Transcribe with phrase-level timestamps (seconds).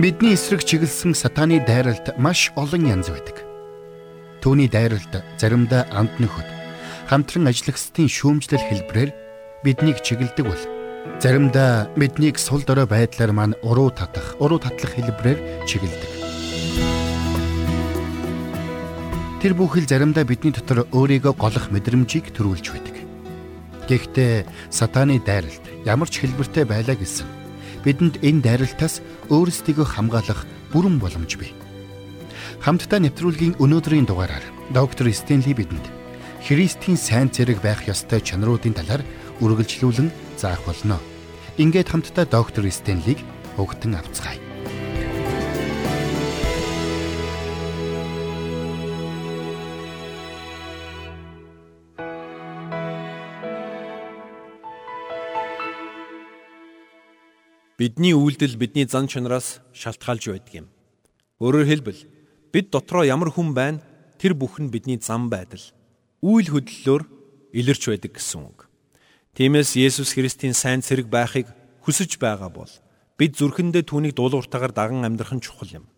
[0.00, 3.44] Бидний эсрэг чиглэсэн сатааны дайралт маш олон янз байдаг.
[4.40, 6.48] Түүний дайралт заримдаа амт нөхөд
[7.12, 9.12] хамтран ажиллагчдын шүүмжлэл хэлбрээр
[9.60, 10.62] биднийг чиглэдэг бол
[11.20, 16.10] заримдаа биднийг сул дорой байдлаар маань уруу татах, уруу татлах хэлбрээр чиглэдэг.
[19.44, 22.96] Тэр бүхэл заримдаа бидний дотор өөрийгөө голох мэдрэмжийг төрүүлж байдаг.
[23.84, 27.39] Гэхдээ сатааны дайралт ямар ч хэлбэртэй байлаа гэсэн
[27.84, 29.00] бидэнд энэ дайралтаас
[29.30, 31.52] өөрсдийгөө хамгаалах бүрэн боломж бий.
[32.60, 34.44] Хамтдаа нэвтрүүлгийн өнөөдрийн дугаараар
[34.74, 35.86] доктор Стенли бидэнд
[36.44, 39.02] Христийн сайн зэрэг байх ёстой чанаруудын талаар
[39.44, 40.96] үргэлжлүүлэн заах болно.
[41.56, 43.20] Ингээд хамтдаа доктор Стенлиг
[43.60, 44.49] өгтөн авцгаая.
[57.80, 60.66] Бидний үйлдэл бидний зан чанараас шалтгаалж байдаг юм.
[61.40, 62.00] Өөрөөр хэлбэл
[62.52, 63.80] бид дотроо ямар хүн байна
[64.20, 65.64] тэр бүх нь бидний зам байдал,
[66.20, 67.02] үйл хөдлөлөөр
[67.56, 68.68] илэрч байдаг гэсэн үг.
[69.32, 71.48] Тиймээс Есүс Христийн сайн цэрэг байхыг
[71.80, 72.68] хүсэж байгаа бол
[73.16, 75.88] бид зүрхэндээ түүнийг дуулууртаагаар даган амьдрах нь чухал юм.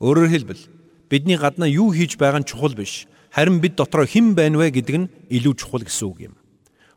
[0.00, 0.64] Өөрөөр хэлбэл
[1.12, 4.96] бидний гаднаа юу хийж байгаа нь чухал биш, харин бид дотроо хэн байна вэ гэдэг
[4.96, 6.34] нь илүү чухал гэсэн үг юм.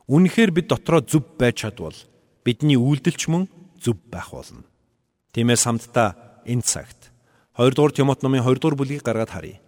[0.08, 2.00] Үнэхээр бид дотроо зүв байж чадвал
[2.48, 4.64] бидний үйлдэлч мөн зүв байх болно.
[5.34, 7.12] Тиймээс хамтдаа энэ цагт
[7.58, 9.60] 2 дугаар Тимот номын 2 дугаар бүлгийг гаргаад харъя.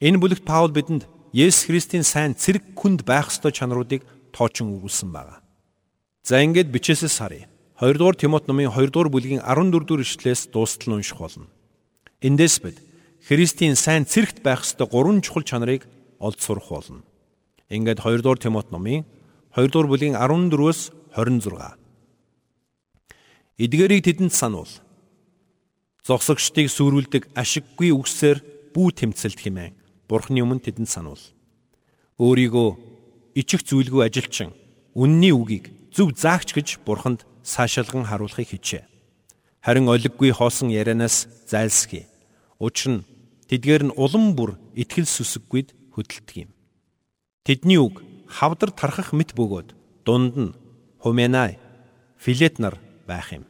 [0.00, 5.42] Энэ бүлэгт Паул бидэнд Есүс Христийн сайн цэрэг хүнд байх ёстой чанаруудыг тоочин өгүүлсэн байна.
[6.22, 7.50] За ингээд бичээсээс харъя.
[7.82, 11.50] 2 дугаар Тимот номын 2 дугаар бүлгийн 14 дугаар ишлээс дуустал нь унших болно.
[12.22, 12.78] Эндээс бид
[13.26, 15.82] Христийн сайн цэрэгт байх ёстой гурван чухал чанарыг
[16.22, 17.02] олд сурах болно.
[17.68, 19.02] Ингээд 2 дугаар Тимот номын
[19.54, 21.85] 2 дугаар бүлгийн 14-өөс 26
[23.56, 24.68] Эдгээрийг тэдэнд сануул.
[26.04, 28.44] Зогсогчдыг сүрүүлдэг ашиггүй үгсээр
[28.76, 29.72] бүү тэмцэлт хэмээн
[30.12, 31.24] Бурхны өмнө тэдэнд сануул.
[32.20, 32.68] Өөрийгөө
[33.32, 34.52] ичих зүйлгүй ажилчин
[34.92, 38.84] үнний үгийг зөв заагч гэж Бурханд саашаалган харуулахыг хичээ.
[39.64, 42.04] Харин олиггүй хоосон ярианаас зайлсхий.
[42.60, 43.06] Учир нь
[43.48, 46.50] тэдгээр нь улам бүр итгэл сүсэггүйд хөдөлдөг юм.
[47.40, 49.72] Тэдний үг хавдар тархах мэт бөгөөд
[50.04, 50.52] дунд нь
[51.00, 51.58] Хуменай,
[52.20, 53.46] Филет нар байх юм.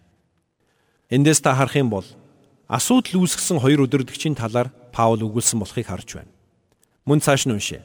[1.10, 2.06] Эндээс та харах юм бол
[2.68, 6.32] асуудал үүсгэсэн хоёр өдөрлөгчийн талаар Паул өгүүлсэн болохыг харж байна.
[7.04, 7.84] Мөн цааш нь уншъя.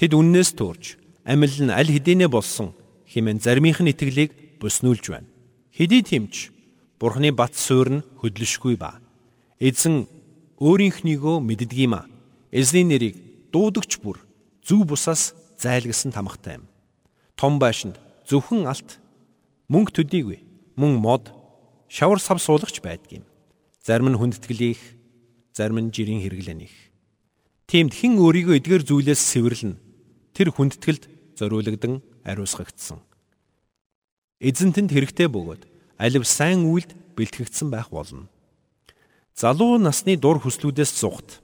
[0.00, 2.74] Тэд үннээс төрж амил нь аль хэдийнэ болсон
[3.06, 5.28] хэмээн заримынх нь итгэлийг буснуулж байна.
[5.70, 6.50] Хэдий тэмч
[6.98, 8.98] Бурхны бат суурь нь хөдлөшгүй ба.
[9.58, 10.06] Эзэн
[10.58, 12.06] өөрийнхнийгөө мэддгийм а.
[12.50, 13.16] Эзний нэрийг
[13.50, 14.22] дуудагч бүр
[14.62, 16.66] зүв бусаас зайлгсан тамхтай юм.
[17.34, 18.98] Том байшинд зөвхөн алт
[19.66, 20.38] мөнгө төдийгүй
[20.76, 21.32] мөн мод
[21.88, 23.24] шавар сав суулагч байдгийм.
[23.82, 24.82] Зарим нь хүндэтгэлийнх,
[25.52, 26.74] зарим нь жирийн хэрэглэнийх.
[27.66, 29.74] Тиймд хэн өөрийгөө эдгээр зүйлээс сэвэрлэн
[30.32, 32.98] тэр хүндэтгэлд зориулагдсан ариусгагдсан.
[34.40, 35.62] Эзэнтэнд хэрэгтэй бөгөөд
[35.98, 38.28] алив сайн үйлд бэлтгэгдсэн байх болно.
[39.34, 41.42] Залуу насны дур хүслүүдээс зугт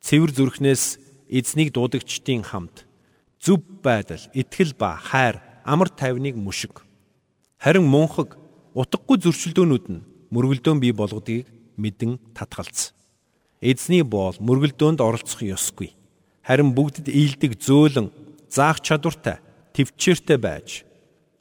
[0.00, 2.88] цэвэр зүрхнээс эзнийг дуудагчдын хамт
[3.40, 6.84] зүв байдал, итгэл ба хайр, амар тайвныг мушиг.
[7.60, 8.36] Харин мунхаг
[8.74, 12.94] утгагүй зөрчилдөөнүүд нь мөргөлдөөн бий болгодгийг мэдэн татгалц.
[13.60, 15.92] Эзний боол мөргөлдөөнд оролцох ёсгүй.
[16.46, 18.08] Харин бүгдэд ийдэг зөөлөн
[18.48, 19.42] заах чадвартай,
[19.74, 20.84] төвчээртэй байж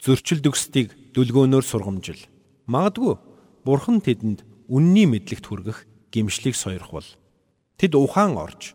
[0.01, 2.19] зөрчил дөхсдгийг дүлгөөнөөр сургамжил.
[2.67, 3.17] Магадгүй
[3.65, 7.09] Бурхан тэдэнд үнний мэдлэгт хүргэх гимшлийг сойрох бол
[7.77, 8.73] тэд ухаан орж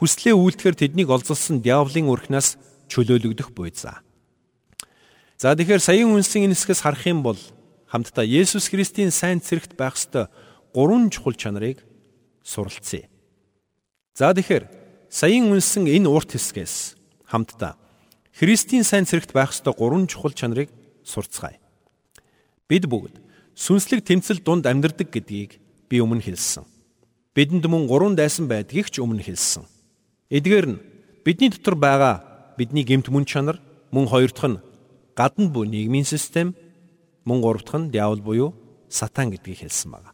[0.00, 2.56] хүслээ үйлдэхэр тэднийг олзолсон диавлын өрхнөөс
[2.88, 4.00] чөлөөлөгдөх буйзаа.
[5.40, 7.38] За тэгэхээр саяын үнсийн энэ хэсгээс харах юм бол
[7.90, 10.30] хамтдаа Есүс Христийн сайн цэрэгт байх ёстой
[10.70, 11.82] гурван чухал чанарыг
[12.46, 13.10] суралцъя.
[14.14, 14.70] За тэгэхээр
[15.10, 16.94] саяын үнсэн энэ урт хэсгээс
[17.26, 17.74] хамтдаа
[18.30, 20.70] Христийн сайн цэрэгт байх ёстой гурван чухал чанарыг
[21.02, 21.58] сурцгаая.
[22.70, 23.18] Бид бүгд
[23.58, 25.58] сүнслэг тэмцэл дунд амьдардаг гэдгийг
[25.90, 26.62] би өмнө хэлсэн.
[27.34, 29.66] Бидэнд мөн гурван дайсан байдгийг ч өмнө хэлсэн.
[30.30, 30.82] Эдгээр нь
[31.26, 33.58] бидний дотор байгаа бидний гемт мөн чанар,
[33.90, 34.62] мөн хоёр дахь нь
[35.18, 36.54] гадна буй нийгмийн систем,
[37.24, 38.50] мөн гурав дахь нь диавол буюу
[38.88, 40.10] сатан гэдгийг хэлсэн байна.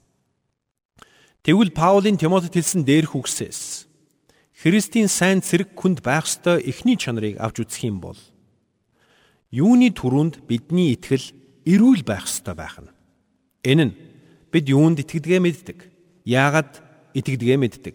[1.42, 3.86] Тэгвэл Паулийн Тимотед хэлсэн дээрх үгсээс
[4.56, 8.18] Христийн сайн цэрэг хүнд байх ёстой эхний чанарыг авч үзэх юм бол
[9.52, 11.32] юуны түрүүнд бидний итгэл
[11.68, 12.90] эрүүл байх ёстой байх нь.
[13.62, 13.96] Энэ нь
[14.50, 15.78] бид юунд итгэдгээ мэддэг,
[16.24, 16.82] яагаад
[17.12, 17.94] итгэдгээ мэддэг,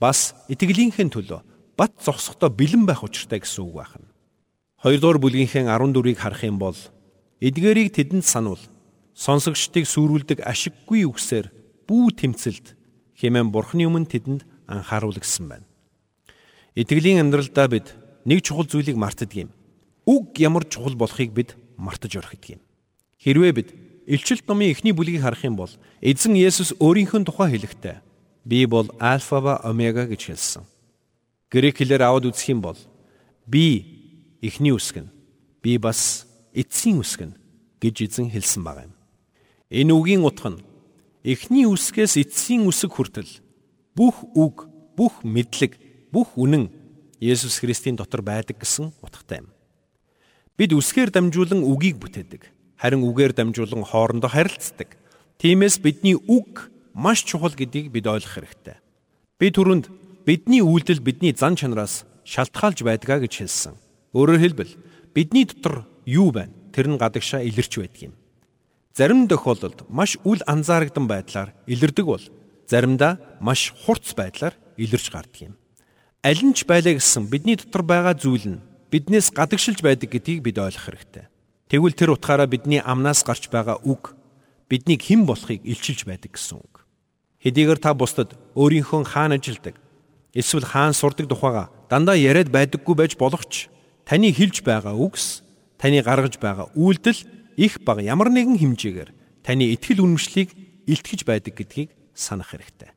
[0.00, 1.40] бас итгэлийнхээ төлөө
[1.78, 4.08] бат зогсохдоо бэлэн байх учиртай гэсэн үг байна.
[4.82, 6.78] 2 дугаар бүлгийнхээ 14-ийг харах юм бол
[7.40, 8.60] Эдгээрийг тэдэнд сануул.
[9.14, 11.50] Сонсогчдыг сүрүүлдэг ашиггүй үгсээр
[11.86, 12.74] бүү тэмцэлд
[13.18, 15.66] хэмээн Бурхны өмнө тэдэнд анхааруулгсан байна.
[16.74, 17.94] Итгэлийн амьдралдаа бид
[18.26, 19.50] нэг чухал зүйлийг мартдаг юм.
[20.06, 22.60] Үг ямар чухал болохыг бид мартаж орхидог юм.
[23.18, 23.68] Хэрвээ бид
[24.06, 25.70] Илчилт номын эхний бүлгийг харах юм бол
[26.00, 28.00] эзэн Есүс өөрийнхөө тухай хэлэхдээ
[28.46, 30.64] би бол альфа ба омега гэж хэлсэн.
[31.50, 32.78] Грек хэлээр аваад үзэх юм бол
[33.44, 35.10] би эхний үсгэн
[35.60, 36.27] би бас
[36.58, 37.38] эцсийн үсгэн
[37.78, 38.94] гэж эзэн хэлсэн байгаа юм.
[39.70, 40.64] Энэ үгийн утга нь
[41.22, 43.30] эхний үсгээс эцсийн үсэг хүртэл
[43.94, 44.66] бүх үг,
[44.98, 45.78] бүх мэдлэг,
[46.10, 46.74] бүх үнэн
[47.22, 49.50] Есүс Христийн дотор байдаг гэсэн утгатай юм.
[50.58, 54.94] Бид үсгээр дамжуулан үгийг бүтээдэг харин үгээр дамжуулан хоорондоо харилцдаг.
[55.42, 58.78] Тиймээс бидний үг маш чухал гэдгийг бид ойлгох хэрэгтэй.
[59.38, 59.90] Би түрүүнд
[60.22, 63.74] бидний үйлдэл бидний зан чанараас шалтгаалж байдгаа гэж хэлсэн.
[64.14, 64.72] Өөрөөр хэлбэл
[65.10, 66.56] бидний дотор юу байна?
[66.72, 68.14] Тэр нь гадагшаа илэрч байдаг юм.
[68.96, 72.24] Зарим тохиолдолд маш үл анзаарагдан байдлаар илэрдэг бол
[72.64, 75.54] заримдаа маш хурц байдлаар илэрч гардаг юм.
[76.24, 80.58] Аль нь ч байлаа гэсэн бидний дотор байгаа зүйл нь биднээс гадагшилж байдаг гэдгийг бид
[80.58, 81.28] ойлгох хэрэгтэй.
[81.68, 84.16] Тэгвэл тэр утгаараа бидний амнаас гарч байгаа үг
[84.66, 86.84] биднийг хэн болохыг илчилж байдаг гэсэн үг.
[87.44, 89.76] Хэдийгээр та бусдад өөрийнхөө хаан ажилдаг
[90.34, 93.70] эсвэл хаан сурдаг тухайга дандаа яриад байдаггүй байж болох ч
[94.04, 95.46] таны хэлж байгаа үгс
[95.78, 97.22] таны гаргаж байгаа үйлдэл
[97.56, 99.10] их баг ямар нэгэн хэмжээгээр
[99.46, 100.52] таны итгэл үнэмшлийг
[100.90, 102.92] илтгэж байдаг гэдгийг санах хэрэгтэй.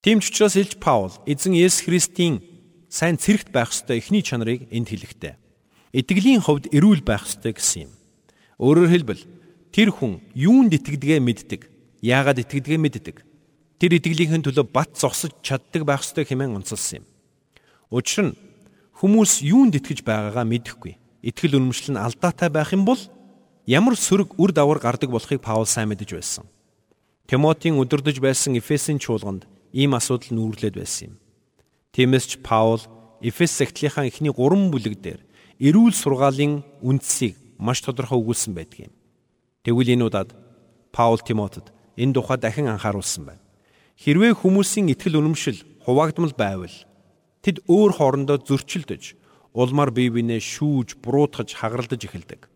[0.00, 2.40] Тийм ч учраас Илж Паул эзэн Есүс Христийн
[2.88, 5.36] сайн цэрэгт байх ёстой эхний чанарыг энд хэлэхдээ
[5.94, 7.92] итгэлийн хувьд эрүүл байх ёстой гэсэн юм.
[8.58, 9.22] Өөрөөр хэлбэл
[9.70, 11.70] тэр хүн юунд итгэдгээ мэддэг,
[12.02, 13.16] яагаад итгэдгээ мэддэг.
[13.78, 17.06] Тэр итгэлийнхэн төлөө бат зогсож чаддаг байх ёстой хэмээн онцолсон юм.
[17.90, 18.38] Учир нь
[18.98, 20.98] хүмүүс юунд итгэж байгаагаа мэдэхгүй.
[21.24, 23.00] Итгэл үнэмшил нь алдаатай байх юм бол
[23.64, 26.44] ямар сөрөг үр дагавар гардаг болохыг Паул сайн мэдэж байсан.
[27.24, 31.14] Тимотийн өдөрдөж байсан Эфесийн чуулганд ийм асуудал нүүрлээд байсан юм.
[31.96, 32.84] Тиймээс ч Паул
[33.24, 35.20] Эфес цагтлынхаа эхний 3 бүлэг дээр
[35.64, 38.92] эрүүл сургаалын үндсийг маш тодорхой өгүүлсэн байдаг юм.
[39.64, 40.30] Тэгвэл энэ удаад
[40.92, 43.42] Паул Тимотед энэ тухай дахин анхааруулсан байна.
[43.96, 46.76] Хэрвээ хүмүүсийн итгэл үнэмшил хуваагдмал байвал
[47.40, 49.23] тэд өөр хоорондоо зөрчилдөж,
[49.54, 52.50] улмаар бие биенээ шүүж, буруутгаж, хагаралдаж эхэлдэг.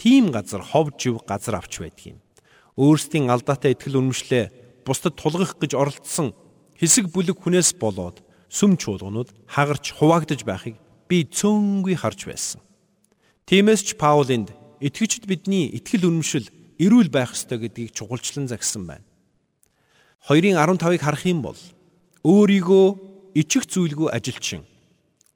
[0.00, 2.18] Тийм газар хов жив газар авч байдаг юм.
[2.80, 6.32] Өөрсдийн алдаатай итгэл үнэмшлээ бусдад тулгах гэж оролдсон
[6.80, 10.76] хэсэг бүлэг хүнээс болоод сүм чуулганууд хагарч хуваагдаж байхыг
[11.08, 12.60] би цөөнгүй харж байсан.
[13.44, 16.48] Тиймээс ч Паул энд итгэгчд бидний итгэл үнэмшил
[16.80, 19.04] эрүүл байх ёстой гэдгийг чухалчлан загсан байна.
[20.28, 21.60] 2:15-ыг харах юм бол
[22.24, 22.86] өөрийгөө
[23.38, 24.66] ичих зүйлгүй ажилчин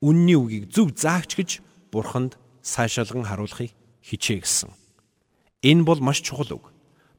[0.00, 1.50] үнний үгийг зөв заагч гэж
[1.92, 4.72] бурханд сайшаалган харуулахыг хичээ гисэн.
[5.62, 6.72] Энэ бол маш чухал үг.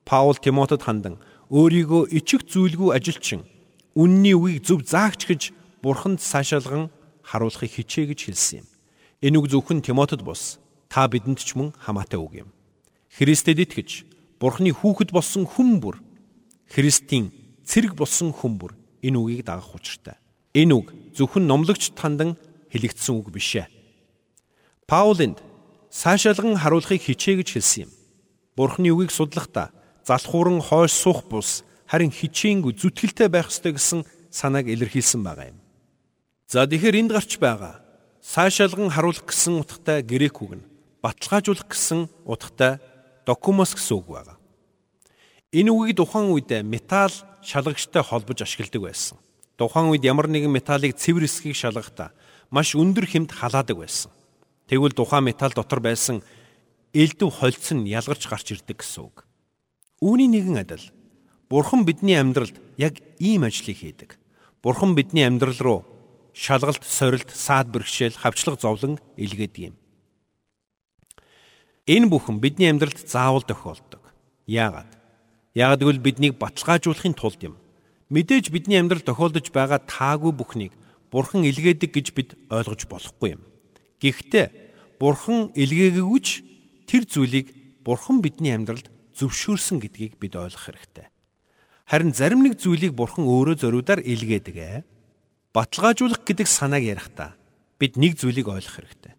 [0.05, 3.45] Паул Тимотед хандан өөрийгөө ичих зүйлгүй ажилчин
[3.93, 5.41] үнний үгийг зөв заагч гэж
[5.81, 6.89] бурханд сайшаалган
[7.21, 8.67] харуулахыг хичээ гэж хэлсэн юм.
[9.21, 10.57] Энэ үг зөвхөн Тимотед бус
[10.89, 12.49] та бидэнд ч мөн хамаатай үг юм.
[13.13, 14.11] Христэд итгэж
[14.41, 16.01] Бурхны хүүхэд болсон хүн бүр
[16.65, 17.29] Христийн
[17.61, 18.73] цэрэг болсон хүн бүр
[19.05, 20.17] энэ үгийг дагах учиртай.
[20.57, 23.67] Энэ үг зөвхөн номлогч тандан хэлэгдсэн үг биш.
[24.87, 25.43] Паулинд
[25.91, 27.91] сайшаалган харуулахыг хичээ гэж хэлсэн юм.
[28.55, 29.71] Бурхны үгийг судлахдаа
[30.07, 35.59] залхууран хойш суух бус харин хичээнгүй зүтгэлтэй байх ёстой гэсэн санааг илэрхийлсэн байгаа юм.
[36.47, 37.83] За тэгэхээр энд гарч байгаа
[38.23, 40.67] сайшаалган харуулах гэсэн утгатай грек үг нь
[41.03, 42.79] баталгаажуулах гэсэн утгатай
[43.25, 44.37] докумос гэсэн үг байгаа.
[45.51, 47.11] Энэ үгийг тухайн үед металл
[47.43, 49.17] шалгагчтай холбож ашигладаг байсан.
[49.57, 52.15] Тухайн үед ямар нэгэн металлыг цэвэр эсхийг шалгахдаа
[52.51, 54.11] маш өндөр хэмт халаадаг байсан.
[54.67, 56.21] Тэгвэл тухайн металл дотор байсан
[56.93, 59.23] элдв холц нь ялгарч гарч ирдэг гэсэн үг.
[60.03, 60.85] Үүний нэгэн адил
[61.47, 64.19] Бурхан бидний амьдралд яг ийм ажлыг хийдэг.
[64.63, 65.79] Бурхан бидний амьдрал руу
[66.33, 69.75] шалгалт, сорилт, саад бэрхшээл, хавчлаг зовлон илгээдэг юм.
[71.87, 73.99] Энэ бүхэн бидний амьдралд заавал тохиолдог.
[74.47, 74.87] Яагаад?
[75.55, 77.55] Яагаад гэвэл биднийг баталгаажуулахын тулд юм.
[78.07, 80.73] Мэдээж бидний амьдралд тохиолдож байгаа таагүй бүхнийг
[81.11, 83.43] Бурхан илгээдэг гэж бид ойлгож болохгүй юм.
[83.99, 84.47] Гэхдээ
[84.95, 86.27] Бурхан илгээгүйч
[86.87, 87.51] тэр зүйлийг
[87.83, 88.87] Бурхан бидний амьдралд
[89.19, 91.11] зөвшөөрсөн гэдгийг бид ойлгох хэрэгтэй.
[91.83, 94.87] Харин зарим нэг зүйлийг Бурхан өөрөө зориудаар илгээдэг ээ
[95.51, 97.35] баталгаажуулах гэдэг санааг ярихдаа
[97.75, 99.13] бид нэг зүйлийг ойлгох хэрэгтэй.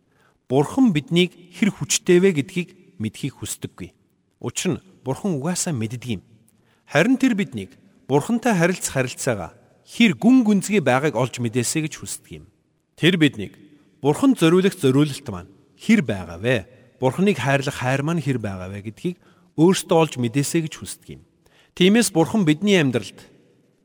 [0.48, 3.92] Бурхан биднийг хэр хүчтэй вэ гэдгийг мэдхийг хүсдэггүй.
[4.40, 6.22] Учир нь Бурхан угаасаа мэддэг юм.
[6.88, 7.76] Харин тэр биднийг
[8.08, 9.50] Бурхантай харилцах харилцаагаа
[9.86, 12.44] хэр гүн гүнзгий байгааг олж мэдээсэй гэж хүсдэг юм.
[12.96, 13.58] Тэр биднийг
[14.02, 16.66] Бурханд зориулах зориулалт маань хэр байгаа вэ?
[17.02, 19.16] Бурханыг хайрлах хайр маань хэр байгаа вэ гэдгийг
[19.58, 21.22] өөртөө олж мэдээсэй гэж хүсдэг юм.
[21.74, 23.18] Тиймээс Бурхан бидний амьдралд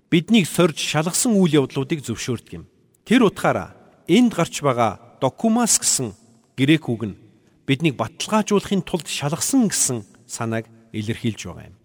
[0.09, 2.65] биднийг сорж шалгасан үйл явдлуудыг зөвшөөрдөг юм.
[3.03, 3.75] Тэр утгаараа
[4.07, 6.15] энд гарч байгаа докумас гэсэн
[6.55, 7.19] грек үг нь
[7.67, 11.75] биднийг баталгаажуулахын тулд шалгасан гэсэн санааг илэрхийлж байгаа юм.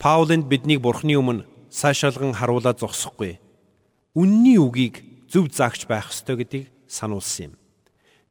[0.00, 3.40] Паулынд биднийг Бурханы өмнө сайшаалган харуулад зогсохгүй.
[4.12, 5.00] Үнний үгийг
[5.32, 7.54] зөв заагч байх ёстой гэдгийг сануулсан юм.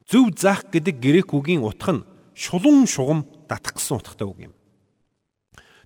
[0.05, 2.05] Зөв заах гэдэг грек үгийн утга нь
[2.37, 4.53] шулуун шугам татах гэсэн утгатай үг юм.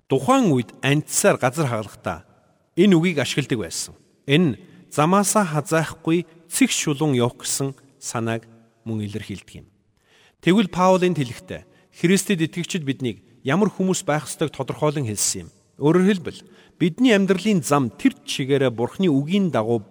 [0.06, 2.28] Тухайн үед антсаар газар хагалахдаа
[2.76, 3.96] энэ үгийг ашигладаг байсан.
[4.28, 4.60] Энэ
[4.92, 8.44] замаасаа хазаахгүй цэг шулуун явах гэсэн санааг
[8.84, 9.66] мөн илэрхийлдэг юм.
[10.44, 11.64] Тэгвэл Паулын хэлэхдээ
[11.96, 15.50] Христэд итгэгчид биднийг ямар хүмүүс байх ёстойг тодорхойлон хэлсэн юм.
[15.80, 16.40] Өөрөөр хэлбэл
[16.78, 19.82] бидний амьдралын зам тэр чигээрээ Бурхны үгийн дагуу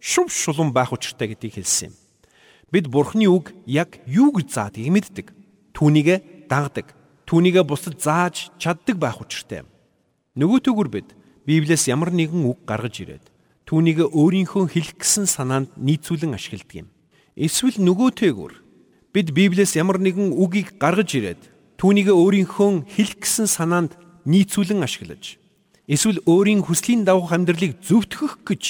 [0.00, 1.94] шув шулуун байх учиртай гэдгийг хэлсэн юм.
[2.70, 5.26] Бид Бурхны үг яг юу гэж заадгийг мэддэг.
[5.72, 6.92] Түүнийгэ дагдаг.
[7.24, 9.68] Түүнийгэ бусад зааж чаддаг байх учиртай юм.
[10.36, 11.08] Нөгөөтөгөр бид
[11.48, 13.24] Библиэс ямар нэгэн үг гаргаж ирээд
[13.64, 16.88] түүнийг өөрийнхөө хэлэх гэсэн санаанд нийцүүлэн ашигладаг юм.
[17.38, 18.52] Эсвэл нөгөөтэйгүр
[19.14, 21.40] бид Библиэс ямар нэгэн үгийг гаргаж ирээд
[21.80, 23.96] түүнийг өөрийнхөө хэлэх гэсэн санаанд
[24.28, 25.38] нийцүүлэн ашиглаж
[25.86, 28.64] эсвэл өөрийн хүслийн дагуух амьдралыг зөвтгөх гэж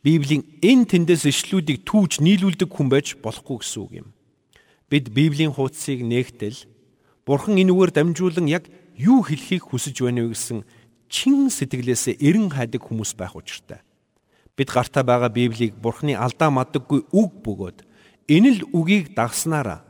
[0.00, 4.08] Библийн энэ тэндээс ишлүүдийг түүж нийлүүлдэг хүн байж болохгүй гэсэн үг юм.
[4.88, 6.64] Бид Библийн хуудсыг нээгтэл
[7.28, 8.64] Бурхан энэ үгээр дамжуулан яг
[8.96, 10.64] юу хэлхийг хүсэж байна вэ гэсэн
[11.12, 13.84] чин сэтгэлээсээ эрен хайдаг хүмүүс байх учиртай.
[14.56, 17.78] Бид гартаа байгаа Библийг Бурхны алдаа мадаггүй үг бөгөөд
[18.28, 19.84] энэ л үгийг дагснараа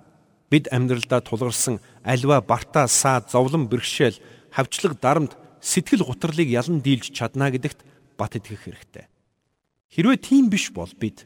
[0.50, 4.19] бид амьдралдаа тулгарсан альва бартаа саа зовлон бэрхшээл
[4.50, 7.85] хавчлаг дарамт сэтгэл гутралыг ялан дийлж чадна гэдэгт
[8.17, 9.07] бат итгэх хэрэгтэй.
[9.93, 11.25] Хэрвээ тийм биш бол бид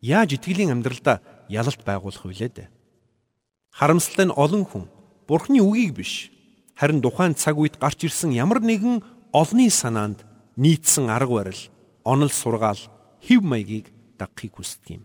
[0.00, 2.68] яаж итгэлийн амьдралдаа ялалт байгуулах вүлээ дээ?
[3.72, 4.84] Харамсалтай нь олон хүн
[5.24, 6.30] Бурхны үгийг биш
[6.76, 9.00] харин тухайн цаг үед гарч ирсэн ямар нэгэн
[9.32, 10.22] олонний санаанд
[10.56, 11.62] нийцсэн арга барил,
[12.04, 12.78] онол сургаал,
[13.24, 15.04] хэв маягийг дагахыг хүсдэг юм.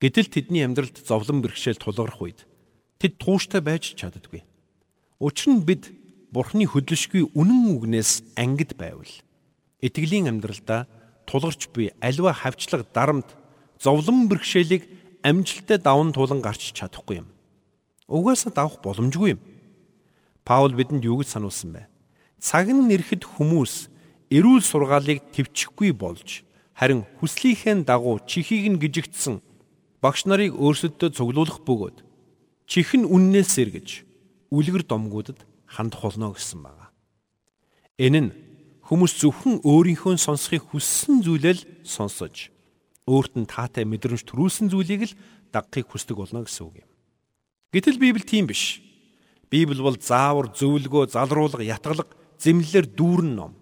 [0.00, 2.48] Гэтэл тэдний амьдралд зовлон бэрхшээл тулгарх үед
[2.98, 4.42] тэд тууштай байж чаддаггүй.
[5.20, 5.92] Учир нь бид
[6.30, 9.10] Бурхны хөдлөшгүй үнэн үгнээс ангид байвал
[9.82, 10.86] итгэлийн амьдралдаа
[11.26, 13.34] тулгарч буй альва хавчлаг дарамт
[13.82, 14.86] зовлон бэрхшээлийг
[15.26, 17.28] амжилттай даван тулан гарч чадахгүй юм.
[18.06, 19.40] Угаасаа давах боломжгүй юм.
[20.46, 21.90] Паул бидэнд юу гэж сануулсан бэ?
[22.38, 23.90] Цаг нь нэрэхэд хүмүүс
[24.30, 26.46] эрүүл сургаалыг твчихгүй болж
[26.78, 29.42] харин хүслийнхээ дагуу чихийг нь гижигдсэн
[29.98, 32.06] багш нарыг өөрсөддөө цуглуулах бөгөөд
[32.70, 33.88] чих нь үннээс сэргэж
[34.54, 36.90] үлгэр домгуудад хандах болно гэсэн байна.
[37.94, 38.30] Энэ нь
[38.90, 42.50] хүмүүс зөвхөн өөрийнхөө сонсохыг хүссэн зүйлэл сонсож
[43.06, 45.16] өөрт нь таатай мэдрэмж төрүүлсэн зүйлийг л
[45.54, 46.90] дагахыг хүсдэг болно гэсэн үг юм.
[47.70, 48.82] Гэтэл Библи тийм биш.
[49.46, 52.10] Библи бол заавар, зөвлөгөө, залруулга, ятгалга
[52.42, 53.54] зэмлэлээр дүүрэн ном.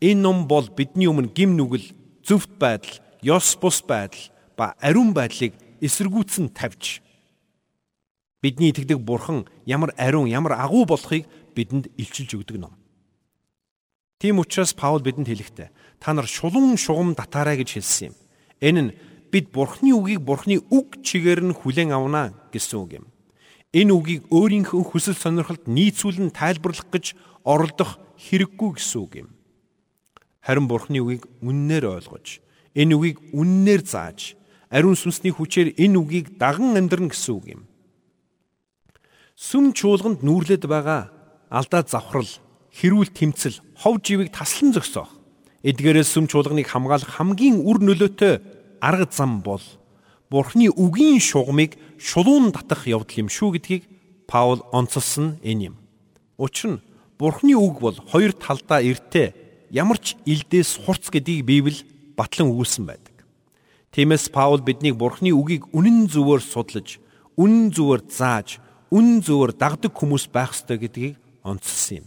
[0.00, 1.92] Энэ ном бол бидний өмнө гим нүгэл,
[2.24, 7.04] зөвхт байдал, ёс бус байдал ба ариун байдлыг эсэргүүцэн тавьж
[8.44, 11.24] бидний итгэдэг бурхан ямар ариун, ямар агуу болохыг
[11.56, 12.76] бидэнд илчилж өгдөг ном.
[14.20, 18.14] Тийм учраас Паул бидэнд хэлэхдээ та нар шулуун шугам татаарай гэж хэлсэн юм.
[18.60, 18.94] Энэ нь
[19.32, 23.06] бид бурхны үгийг бурхны үг чигээр нь хүлээн авна гэсэн үг юм.
[23.72, 27.16] Энэ үгийг өөрийнхөө хүсэл сонирхолд нийцүүлэн тайлбарлах гэж
[27.48, 29.28] оролдох хэрэггүй гэсэн үг юм.
[30.44, 32.38] Харин Бурхны үгийг үннээр ойлгож,
[32.76, 34.36] энэ үгийг үннээр зааж,
[34.68, 37.62] ариун сүнсний хүчээр энэ үгийг даган амьдрна гэсэн үг юм.
[39.34, 41.10] Сүм чуулганд нүүрлээд байгаа
[41.50, 42.30] алдаа завхрал,
[42.70, 45.10] хэрүүл тэмцэл, хов живийг таслан зогсоох.
[45.66, 48.38] Эдгээрээс сүм чуулганыг хамгаалах хамгийн үр нөлөөтэй
[48.78, 49.62] арга зам бол
[50.30, 53.82] Бурхны үгийн шугамыг шулуун татах явдал юм шүү гэдгийг
[54.30, 55.76] Паул онцолсон энэ юм.
[56.38, 56.82] Учир нь
[57.18, 59.34] Бурхны үг бол хоёр талдаа эртээ
[59.74, 61.82] ямар ч илдээс хурц гэдгийг Библи
[62.14, 63.14] батлан өгүүлсэн байдаг.
[63.90, 66.98] Тиймээс Паул биднийг Бурхны үгийг үнэн зөвөөр судлаж,
[67.38, 68.58] үнэн зөвөөр зааж,
[68.94, 72.06] үнэн зөвөөр дагдаг хүмүүс байх ёстой гэдгийг онцлсан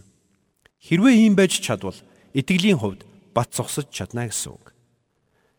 [0.80, 2.00] Хэрвээ ийм байж чадвал
[2.32, 3.04] итгэлийн хувьд
[3.36, 4.72] бат зогсож чадна гэсэн үг.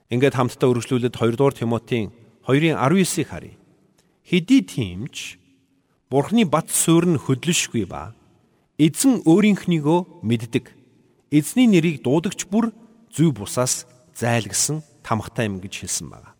[0.09, 2.09] Ингээд хамтдаа үргэлжлүүлээд 2 дугаар Тимотийн
[2.50, 3.62] 2-ын 19-ыг харъя.
[4.25, 5.38] Хэдий тиймч
[6.09, 8.17] Бурхны бат суурь нь хөдлөшгүй ба
[8.79, 10.71] Эзэн өөрийнхнийгөө мэддэг.
[11.29, 12.71] Эзний нэрийг дуудагч бүр
[13.13, 16.33] зүй бусаас зайлгсан тамхтай юм гэж хэлсэн байна.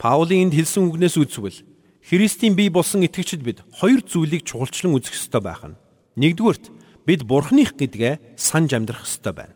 [0.00, 1.60] Паулийн энд хэлсэн үгнээс үзвэл
[2.08, 5.76] Христийн бие болсон итгэгчид бид хоёр зүйлийг чухалчлан үзэх ёстой байх нь.
[6.16, 6.72] Нэгдүгürt
[7.04, 9.52] бид Бурхных гэдгээ санаж амьдрах ёстой байна.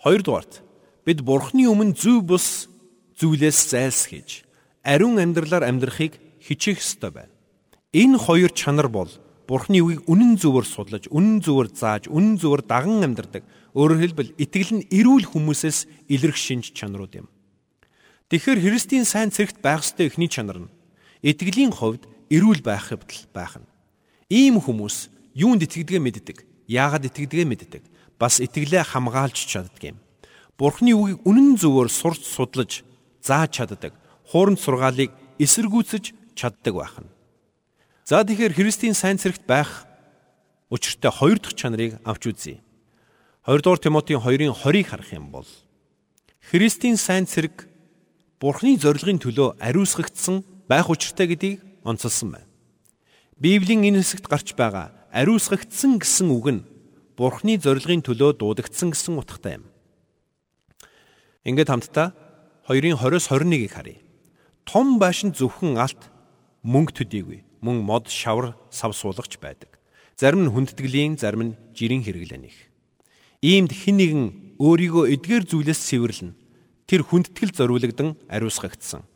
[0.00, 0.64] Хоёрдугаарт
[1.04, 2.72] бид Бурхны өмнө зүй бус
[3.20, 4.48] зүйлээс зайлсхийж
[4.80, 7.32] ариун амьдралаар амьдрахыг хичээх ёстой байна.
[7.92, 9.12] Энэ хоёр чанар бол
[9.44, 13.44] Бурхны үгийг үнэн зөвөөр судлаж, үнэн зөвөөр зааж, үнэн зөвөөр даган амьдардаг.
[13.76, 17.28] Өөрөөр хэлбэл итгэл нь эрүүл хүмүүсээс илэрх шинж чанарууд юм.
[18.32, 20.72] Тэгэхээр Христийн сайн цэрэгт байх ёстой эхний чанар нь
[21.22, 23.66] итгэлийн хувьд эрүүл байх хэвдэл байх нь.
[24.28, 27.82] Ийм хүмүүс юунд итгэдгээ мэддэг, яагаад итгэдгээ мэддэг,
[28.18, 29.98] бас итгэлээ хамгаалж чаддаг юм.
[30.58, 32.86] Бурхны үгийг үнэн зөвөөр сурч судлаж,
[33.22, 33.94] зааж чаддаг,
[34.30, 37.10] хууранд сургаалыг эсэргүүцэж чаддаг байх нь.
[38.04, 39.86] За тэгэхээр Христийн сайн цэрэгт байх
[40.70, 42.60] учиртай хоёр дахь чанарыг авч үзье.
[43.46, 45.48] 2 дугаар Тимотийн 2-ын 20-ыг харах юм бол
[46.50, 47.68] Христийн сайн цэрэг
[48.40, 52.48] Бурхны зорилгын төлөө ариусгагдсан байх учиртай гэдгийг онцолсон байна.
[53.36, 56.64] Библийн энэ хэсэгт гарч байгаа ариусгагдсан гэсэн үг нь
[57.12, 59.68] Бурхны зорилгын төлөө дуудагдсан гэсэн утгатай юм.
[61.44, 62.16] Ингээд хамтдаа
[62.72, 64.00] 2-ын 20-с 21-ийг харъя.
[64.64, 66.08] Том байшин зөвхөн алт
[66.64, 69.76] мөнгө төдийгүй мөн мод шавар сав суулгач байдаг.
[70.16, 72.56] Зарим нь хүндэтгэлийн, зарим нь жирийн хэрэглэнийх.
[73.44, 74.24] Иймд хэн нэгэн
[74.56, 76.32] өөрийгөө эдгээр зүйлээс цэвэрлэнэ
[76.88, 79.11] тэр хүндэтгэл зориулагдсан ариусгагдсан.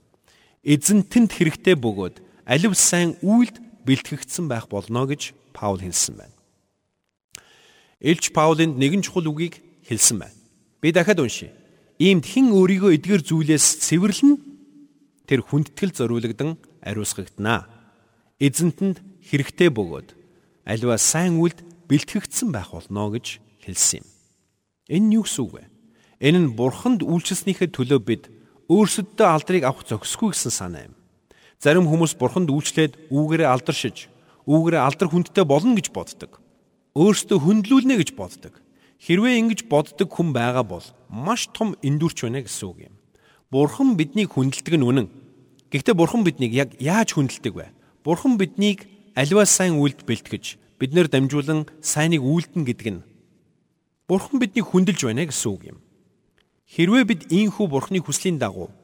[0.66, 6.34] Эзэнтэнд хэрэгтэй бөгөөд алив сайн үйлд бэлтгэгдсэн байх болно гэж Паул хэлсэн байна.
[8.02, 10.34] Илч Паулынд нэгэн чухал үгийг хэлсэн байна.
[10.82, 11.54] Би дахиад уншия.
[12.02, 14.34] Иймд хэн өөрийгөө эдгээр зүйлээс цэвэрлэн
[15.30, 17.70] тэр хүндэтгэл зориулагдсан ариусгагдана.
[18.42, 20.18] Эзэнтэнд хэрэгтэй бөгөөд
[20.66, 24.06] аливаа сайн үйлд бэлтгэгдсэн байх болно гэж хэлсэн юм.
[24.90, 25.64] Энэ юу гэсэн үг вэ?
[26.26, 28.22] Энэ нь бурханд үйлчлснийхээ төлөө бид
[28.68, 30.94] өөрсөддөө алдрыг авах зохисгүй гэсэн санаа юм.
[31.58, 34.10] Зарим хүмүүс бурханд үйлчлээд үүгээрээ алдаршиж,
[34.46, 36.42] үүгээрээ алдар хүндтэй болно гэж боддог.
[36.98, 38.58] Өөрсдөө хөндлүүлнэ гэж боддог.
[39.00, 42.94] Хэрвээ ингэж боддог хүн байгаа бол маш том эндүрч байна гэсэн үг юм.
[43.52, 45.08] Бурхан биднийг хүндэлдэг нь үнэн.
[45.70, 47.70] Гэхдээ бурхан биднийг яг яаж хүндэлдэг вэ?
[48.02, 53.02] Бурхан биднийг аливаа сайн үйлд бэлтгэж, биднэр дамжуулан сайныг үйлдэн гэдэг нь
[54.06, 55.78] Бурхан биднийг хүндэлж байна гэсэн үг юм.
[56.66, 58.74] Хэрвээ бид ийхүү бурхны хүслийн дагуу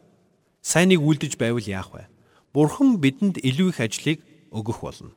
[0.63, 2.07] сайныг үлдэж байвал яах вэ?
[2.55, 4.19] Бурхан бидэнд илүү их ажлыг
[4.55, 5.11] өгөх болно.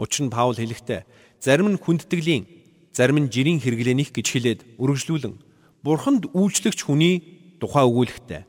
[0.00, 1.04] Учир нь Паул хэлэхдээ
[1.36, 2.48] зарим нь хүндтгэлийн,
[2.96, 5.36] зарим нь жирийн хэрэглэнийх гэж хэлээд үргэлжлүүлэн
[5.84, 8.42] Бурханд үйлчлэгч хүний тухай өгүүлэхтэй.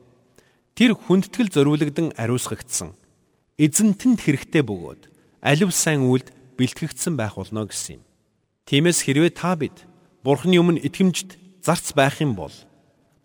[0.74, 2.96] Тэр хүндэтгэл зориулагдсан ариусгагдсан.
[3.60, 5.12] Эзэнтэнд хэрэгтэй бөгөөд
[5.44, 8.02] алив сайн үйлд бэлтгэгдсэн байх болно гэсэн юм.
[8.66, 9.84] Тиймээс хэрвээ та бид
[10.24, 12.52] Бурханы өмнө итгэмжт зарц байх юм бол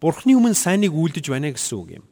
[0.06, 2.06] Бурхны өмнө сайныг үйлдэж байна гэсэн үг юм.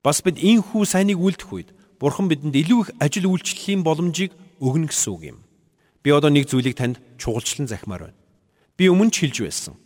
[0.00, 1.68] Бас бид ийхүү сайныг үйлдэх үед
[2.00, 5.38] Бурхан бидэнд илүү их ажил үйлчлэлийн боломжийг өгнө гэсэн үг юм.
[6.00, 8.20] Би одоо нэг зүйлийг танд чухалчлан захимаар байна.
[8.80, 9.76] Би өмнө ч хэлж байсан.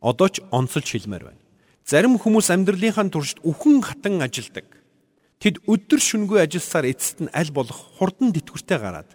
[0.00, 1.40] Одоо ч онцолж хэлмээр байна.
[1.84, 4.64] Зарим хүмүүс амьдралынхаа туршид үхэн хатан ажилдаг.
[5.44, 9.12] Тэд өдөр шөнөгүй ажилласаар эцэст нь аль болох хурдан тэтгэвртэй гараад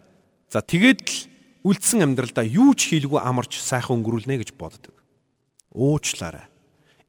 [0.53, 1.17] за тэгээд л
[1.65, 4.93] үлдсэн амьдралдаа юу ч хийлгүй амарч сайхан өнгөрүүлнэ гэж боддог.
[5.73, 6.53] Уучлаарай.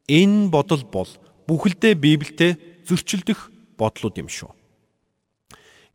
[0.09, 1.11] Энэ бодол бол
[1.45, 2.57] бүхэлдээ Библиэд
[2.89, 4.49] зөрчилдөх бодлууд юм шүү.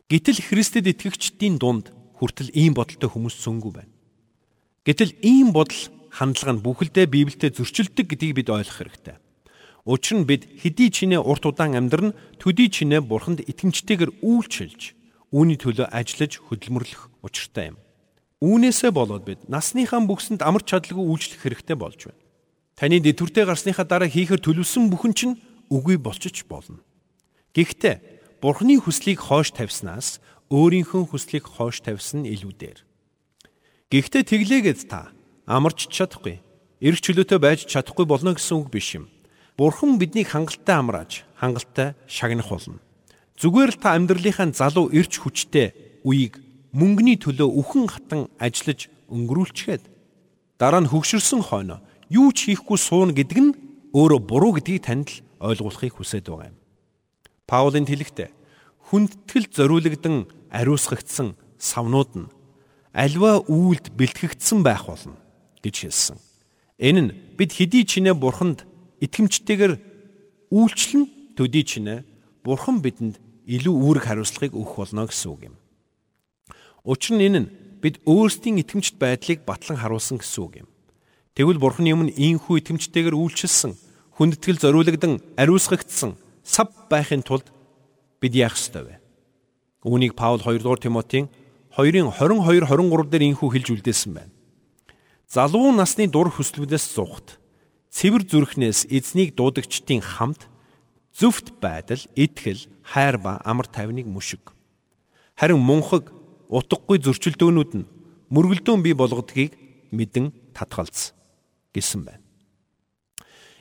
[0.06, 1.90] Гэтэл Христэд итгэгчдийн дунд
[2.22, 3.94] хүртэл ийм бодолтой хүмүүс цөнгүү байна.
[4.86, 5.82] Гэтэл ийм бодол
[6.14, 9.18] хандлага нь бүхэлдээ Библиэд зөрчилдөг гэдгийг бид ойлгох хэрэгтэй.
[9.90, 14.94] Учир нь бид хэдий чинээ урт удаан амьдран төдий чинээ бурханд итгэмжтэйгээр үйлчилж
[15.34, 17.78] үүний төлөө ажиллаж хөдөлмөрлөх учиртай юм.
[18.40, 22.23] Үүнээсээ болоод бид насныхаа бүксэнд амар чадалгүй үйлчлэх хэрэгтэй болж байна.
[22.74, 25.36] Таны дэвтүртэй гарсныхаа дараа хийхэр төлөвсөн бүхэн чинь
[25.70, 26.82] үгүй болчих болно.
[27.54, 30.20] Гэхдээ Бурхны хүслийг хоош тавьснаас
[30.52, 32.80] өөрийнхөө хүслийг хоош тавьсан илүү дээр.
[33.94, 35.14] Гэхдээ тэглээгээд та
[35.46, 36.42] амарч чадахгүй,
[36.82, 39.06] эрх чөлөөтэй байж чадахгүй болно гэсэн үг биш юм.
[39.56, 42.82] Бурхан биднийг хангалттай амрааж, хангалттай шагнах болно.
[43.38, 46.42] Зүгээр л та амьдралынхаа залуу эрч хүчтэй үеийг
[46.74, 49.86] мөнгөний төлөө үхэн хатан ажиллаж өнгөрүүлчихэд
[50.58, 51.80] дараа нь хөгшөрсөн хойноо
[52.14, 53.52] юу ч хийхгүй суuna гэдэг нь
[53.98, 56.58] өөрөө буруу гэдгийг танд л ойлгуулахыг хүсэж байгаа юм.
[57.50, 58.30] Паулын хэлэхдээ
[58.94, 62.32] хүндэтгэл зориулагдсан ариусгагдсан савнууд нь
[62.94, 65.18] альва үйлд бэлтгэгдсэн байх болно
[65.66, 66.18] гэж хэлсэн.
[66.78, 68.70] Энэ нь бид хэдий чинээ бурханд
[69.02, 69.74] итгэмжтэйгээр
[70.54, 72.06] үйлчлэн төдий чинээ
[72.46, 73.18] бурхан бидэнд
[73.50, 75.56] илүү үүрэг хариуцлагыг өгөх болно гэсэн үг юм.
[76.86, 80.70] Учир нь энэ нь бид өөрсдийн итгэмжт байдлыг батлан харуулсан гэсэн үг юм.
[81.34, 83.74] Тэгвэл Бурхны өмнө ийхүү итгэмжтэйгээр үйлчилсэн,
[84.22, 86.14] хүндэтгэл зориулагдсан, ариусгагдсан
[86.46, 87.50] сав байхын тулд
[88.22, 88.96] бид яах ёстой вэ?
[89.82, 91.34] Үүнийг Паул 2 дугаар Тимотийн
[91.74, 94.30] 2-ын 22 23 дээр ийхүү хэлж үлдээсэн байна.
[95.26, 97.42] Залуу насны дур хөслүүдээс зугт,
[97.90, 100.46] цэвэр зүрхнээс эзнийг дуудагчдын хамт
[101.18, 104.54] зөвхт байдал, итгэл, хайр ба амар тайвныг мушиг.
[105.34, 106.14] Харин мунхаг,
[106.54, 107.90] утгагүй зөрчилдөөнүүд нь
[108.30, 109.58] мөргөлдөөн бий болгодгийг
[109.90, 111.18] мэдэн татгалз
[111.74, 112.24] гэсэн байна.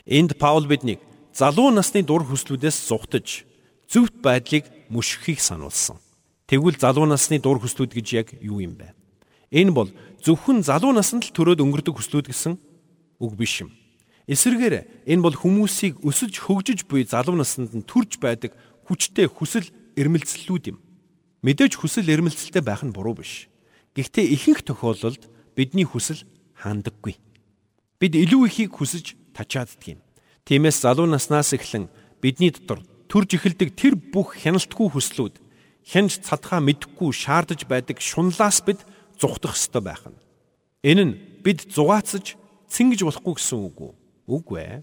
[0.07, 1.01] Энд Паул биднийг
[1.33, 3.45] залуу насны дур хүслүүдээс зугтаж
[3.89, 5.97] зөвхт байдлыг мөшгөхийг сануулсан.
[6.47, 8.93] Тэгвэл залуу насны дур хүслүүд гэж яг юу юм бэ?
[9.53, 9.89] Энэ бол
[10.21, 12.57] зөвхөн залуу наснд л төрөөд өнгөрдөг хүслүүд гэсэн
[13.21, 13.73] үг биш юм.
[14.29, 18.53] Эсвэргээр энэ бол хүмүүсийг өсөж хөгжиж буй залуу наснд нь төрж байдаг
[18.89, 20.79] хүчтэй хүсэл эрмэлзлүүд юм.
[21.43, 23.51] Мэдээж хүсэл эрмэлзэлтэй байх нь буруу биш.
[23.97, 25.27] Гэхдээ ихэнх тохиолдолд
[25.59, 26.23] бидний хүсэл
[26.55, 27.19] хаандаггүй.
[28.03, 30.01] Бид илүү ихийг хүсэж тачааддаг юм.
[30.43, 31.87] Тиймээс залуу наснаас эхлэн
[32.19, 35.39] бидний дотор төрж эхэлдэг тэр бүх хяналтгүй хүслүүд
[35.87, 38.83] хянж цадхаа мэдэхгүй шаардаж байдаг шунлаас бид
[39.23, 40.19] зүхтах ёстой байх нь.
[40.83, 41.15] Энэ нь
[41.47, 42.35] бид зугаацж
[42.67, 43.93] цэнгэж болохгүй гэсэн үг үү?
[44.27, 44.83] Үгүй ээ.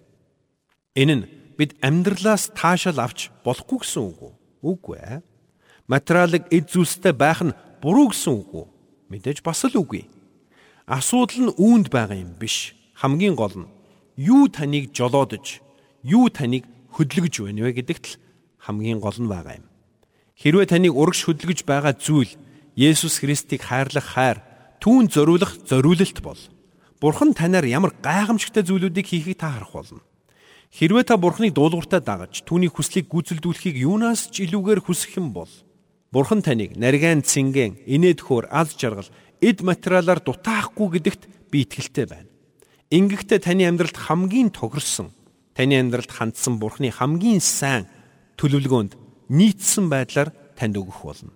[0.96, 1.28] Энэ нь
[1.60, 4.34] бид амьдралаас таашаал авч болохгүй гэсэн үг үү?
[4.64, 5.20] Үгүй ээ.
[5.92, 7.52] Материалыг эд зүйлстэй байх нь
[7.84, 8.66] буруу гэсэн үг үү?
[9.12, 10.08] Мэдээж бас л үгүй.
[10.88, 12.79] Асуудал нь үүнд байгаа юм биш.
[13.00, 13.72] Хамгийн гол нь
[14.20, 15.64] юу таныг жолоодож,
[16.04, 18.20] юу таныг хөдлөж байна вэ гэдэгт л
[18.60, 19.68] хамгийн гол нь байгаа юм.
[20.36, 22.36] Хэрвээ таныг урагш хөдлөж байгаа зүйл
[22.76, 24.44] Есүс Христийг хайрлах хайр,
[24.84, 26.42] түүн зориулах зориулалт бол
[27.00, 30.04] Бурхан танаар ямар гайхамшигтай зүйлүүдийг хийхийг та харах болно.
[30.76, 35.52] Хэрвээ та Бурханыг дуулууртаа дагаж түүний хүслийг гүйцэлдүүлэхийг юунаас ч илүүгээр хүсэх юм бол
[36.12, 39.08] Бурхан таныг нарийн цэнгэн, инээд хөөр, аз жаргал,
[39.40, 42.29] эд материалаар дутаахгүй гэдэгт би итгэлтэй байна.
[42.90, 45.14] Ингэхдээ таны амьдралд хамгийн тохирсон,
[45.54, 47.86] таны амьдралд хандсан Бурханы хамгийн сайн
[48.42, 48.98] төлөвлөгөөнд
[49.30, 51.30] нийцсэн байдлаар танд өгөх болно.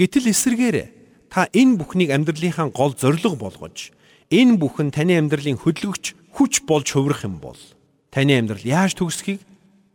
[0.00, 0.88] Гэтэл эсэргээрээ
[1.28, 3.92] та энэ бүхнийг амьдралынхаа гол зорилго болгож,
[4.32, 7.60] энэ бүхэн таны амьдралын хөдөлгөгч хүч болж хувирах юм бол
[8.08, 9.44] таны амьдрал яаж төгсөхийг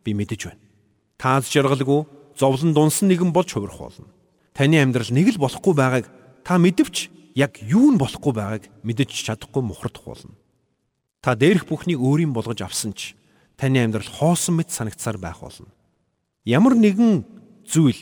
[0.05, 0.61] би мэдэж байна.
[1.17, 2.05] Тааз жаргалгүй
[2.37, 4.13] зовлон дунсан нэгэн болж хувирах болно.
[4.53, 6.05] Таны амьдрал нэг л болохгүй байгааг
[6.45, 10.37] та мэдвч яг юу нь болохгүй байгааг мэдэж чадахгүй мухардах болно.
[11.21, 13.13] Та дээрх бүхнийг өөрийн болгож авсан ч
[13.53, 15.69] таны амьдрал хоосон мэт санагцсаар байх болно.
[16.45, 17.21] Ямар нэгэн
[17.69, 18.01] зүйл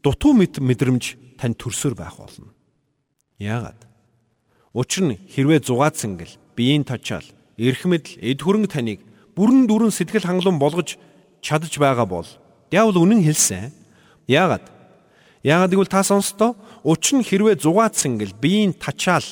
[0.00, 2.56] дутуу мэт мэдрэмж тань төрсөөр байх болно.
[3.36, 3.84] Яагаад?
[4.72, 7.28] Учир нь хэрвээ зугаацсан гэл биеийн тачаал,
[7.60, 9.04] эрх мэдэл, эд хөрөнгө таныг
[9.36, 10.96] бүрэн дүрэн сэтгэл хангалуун болгож
[11.44, 12.26] чадаж байгаа бол
[12.72, 13.72] Диавол үнэн хэлсэн.
[14.28, 14.64] Яагаад?
[15.44, 19.24] Яагаад гэвэл та сонстоо учир нь хэрвээ зугаацсан гэл биеийн тачаал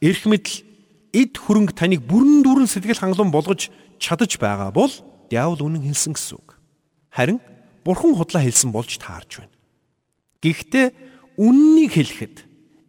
[0.00, 0.73] эрх мэдэл
[1.14, 3.70] эд хөрөнгө таныг бүрэн дүүрэн сэтгэл хангалуун болгож
[4.02, 4.90] чадаж байгаа бол
[5.30, 6.58] диавол үнэн хэлсэн гэсэн үг.
[7.14, 7.38] Харин
[7.86, 9.54] бурхан худлаа хэлсэн болж таарч байна.
[10.42, 10.86] Гэхдээ
[11.38, 12.36] үннийг хэлэхэд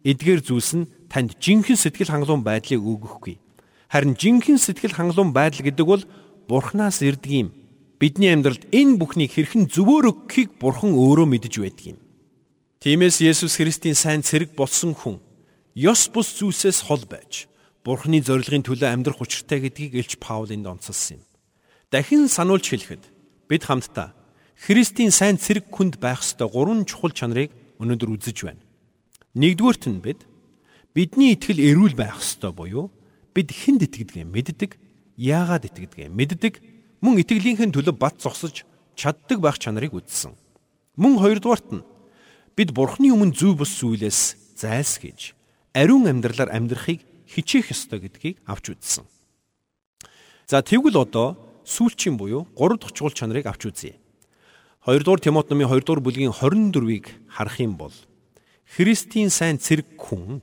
[0.02, 3.38] эдгээр зүйлс нь танд жинхэнэ сэтгэл хангалуун байдлыг өгөхгүй.
[3.86, 6.02] Харин жинхэнэ сэтгэл хангалуун байдал гэдэг бол
[6.50, 7.48] бурхнаас ирдэг юм
[7.98, 11.98] бидний амьдралд энэ бүхнийг хэрхэн зөвөр өгөхийг Бурхан өөрөө мэдэж байдаг юм.
[12.80, 15.16] Тиймээс Есүс Христийн сайн цэрэг болсон хүн
[15.72, 17.48] ёс бус зүйлсээс хол байж
[17.86, 21.26] Бурханы зорилгын төлөө амьдрах учиртай гэдгийг Илч Паул энд онцолсон юм.
[21.94, 23.06] Дахин сануулж хэлэхэд
[23.46, 24.10] бид хамтдаа
[24.58, 28.58] Христийн сайн цэрэг хүнд байх ёстой гурван чухал чанарыг өнөөдөр үзэж байна.
[29.38, 30.26] Нэгдүгüүрт нь бид
[30.98, 32.90] бидний итгэл эрүүл байх ёстой буюу
[33.30, 34.70] бид хүнд итгэдэг юм мэддэг,
[35.14, 36.54] яагаад итгэдэг юм мэддэг
[37.06, 38.66] мөн итгэлийнхэн төлөө бат зогсож
[38.98, 40.34] чаддаг байх чанарыг үзсэн.
[40.98, 41.86] Мөн хоёрдугаарт нь
[42.58, 45.38] бид Бурхны өмнө зөв бус зүйлээс зайлсхийж
[45.70, 49.04] ариун амьдралаар амьдрахыг хичээх ёстой гэдгийг авч үзсэн.
[50.46, 51.34] За тэгвэл одоо
[51.66, 53.98] сүүлчийн буюу 3 дахь чухал чанарыг авч үзье.
[54.86, 57.94] 2 дугаар Тимот номын 2 дугаар бүлгийн 24-ийг харах юм бол
[58.62, 60.38] Христийн сайн цэрэг хүн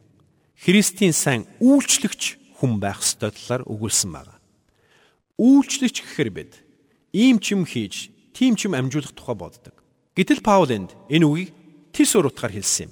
[0.60, 4.36] Христийн сайн үйлчлэгч хүн байх ёстой талаар өгүүлсэн байна.
[5.40, 6.52] Үйлчлэгч гэхээр бид
[7.16, 9.76] ийм ч юм хийж, тийм ч юм амжуулах тухай боддог.
[10.20, 11.52] Гэтэл Паул энд энэ үгийг
[11.96, 12.92] тис өр утгаар хэлсэн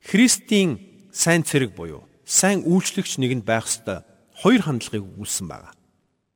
[0.00, 0.70] Христийн
[1.12, 4.04] сайн цэрэг буюу сайн үйлчлэгч нэгэнд байх ёстой
[4.36, 5.72] хоёр хандлагыг өгүүлсэн байна.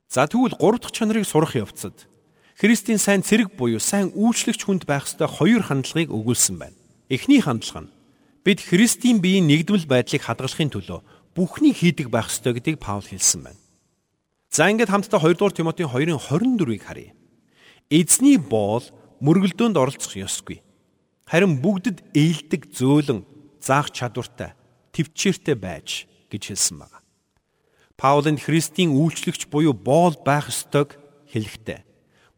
[0.08, 2.08] За тэгвэл гурав дахь чанарыг сурах явцад
[2.56, 6.76] Христийн сайн цэрэг буюу сайн үйлчлэгч хүнд байх ёстой хоёр хандлагыг өгүүлсэн байна.
[7.12, 7.92] Эхний хандлага нь
[8.40, 11.04] бид Христийн биеийн нэгдмэл байдлыг хадгалахын төлөө
[11.36, 13.60] бүхнийг хийдэг байх ёстой гэдгийг Паул хэлсэн байна.
[14.48, 17.12] За ингээд хамтдаа 2 дугаар Тимотийн 2-ын 24-ыг харъя.
[17.92, 18.84] Эзний боол
[19.20, 20.64] мөргөлдөөнд оролцох ёсгүй.
[21.28, 23.28] Харин бүгдэд ээлдэг зөөлөн
[23.60, 24.56] заах чадвартай,
[24.92, 26.98] төвчээртэй байж гэж хэлсэн байна.
[27.96, 30.96] Паулын Христийн үйлчлэгч буюу боол байх ёстойг
[31.32, 31.84] хэлэхдээ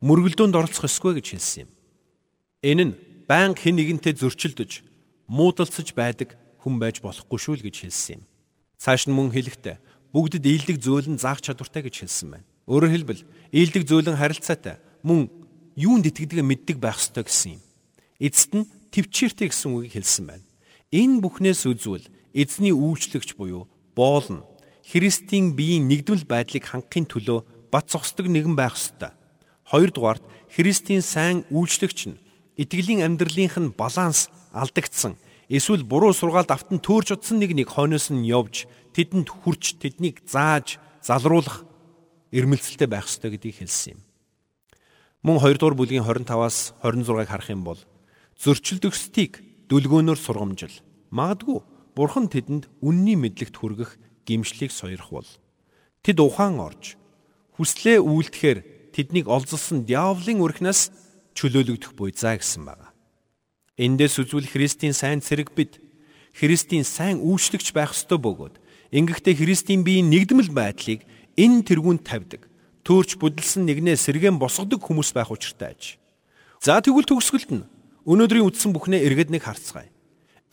[0.02, 1.70] мөргөлдөөнд оролцох ёсгүй гэж хэлсэн юм.
[2.62, 2.94] Энэ нь
[3.28, 4.84] байнга хэн нэгэнтэй зөрчилдөж,
[5.26, 8.22] муудалцаж байдаг хүн байж болохгүй шүү л гэж хэлсэн юм.
[8.76, 9.80] Цааш нь мөн хэлэхдээ
[10.12, 12.46] бүгдэд ийдэг зөөлөн заах чадвартай гэж хэлсэн байна.
[12.68, 15.32] Өөрөөр хэлбэл ийдэг зөөлөн харилцаатай мөн
[15.76, 17.62] юунд итгэдэг мэддэг байх ёстой гэсэн юм.
[18.20, 20.44] Эцэст нь төвчээртэй гэсэн үгийг хэлсэн байна.
[20.94, 24.42] Энэ бүхнээс үзвэл эзний үйлчлэгч буюу боол нь
[24.84, 27.40] Христийн биеийн нэгдвэл байдлыг хангахын төлөө
[27.72, 29.14] бат зогсдог нэгэн байх ёстой.
[29.70, 30.20] Хоёрдугаарт
[30.52, 32.20] Христийн сайн үйлчлэгч нь
[32.60, 35.16] итгэлийн амьдралынх нь баланс алдагдсан
[35.48, 40.76] эсвэл буруу сургаалд автан төөрж утсан нэг нэг хойноос нь явж тэдэнд хүрч тэднийг зааж
[41.00, 41.64] залруулах
[42.34, 44.00] эрмэлзэлтэй байх ёстой гэдгийг хэлсэн юм.
[45.24, 47.80] Мөн 2 дугаар бүлгийн 25-аас 26-ыг харах юм бол
[48.36, 49.40] зөрчилдөгсдгийг
[49.72, 50.76] дүлгөөнөөр сургамжил.
[51.08, 51.64] Магадгүй
[51.94, 55.30] Бурхан тэдэнд үнний мэдлэгт хүргэх гимшлийг сойрох бол
[56.02, 56.98] тэд ухаан орж
[57.54, 60.80] хүслээ үйлдэхээр тэднийг олзолсон диаволын өрхнөөс
[61.38, 62.90] чөлөөлөгдөх буй заа гэсэн байна.
[63.78, 65.78] Эндээс үзвэл Христийн сайн цэрэг бид
[66.35, 68.59] Христийн сайн үйлчлэгч байх ёстой бөгөөд
[68.90, 71.07] ингэхдээ Христийн биеийн нэгдмэл байдлыг
[71.38, 72.42] энэ тэргүүнд тавьдаг.
[72.83, 75.98] Төөрч бүдэлсэн нэгнээ сэргэн босгодог хүмүүс байх учиртай аж.
[76.59, 77.66] За тэгвэл төгсгөлд нь
[78.02, 79.93] өнөөдрийн үтсэн бүхнээ эргэд нэг харцгаая.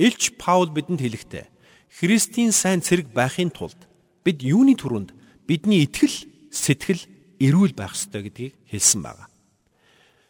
[0.01, 1.45] Илч Паул бидэнд хэлэхдээ
[1.93, 3.77] Христийн сайн цэрэг байхын тулд
[4.25, 5.13] бид юуны түрүүнд
[5.45, 7.05] бидний итгэл, сэтгэл
[7.37, 9.29] эрүүл байх ёстой гэдгийг хэлсэн байна.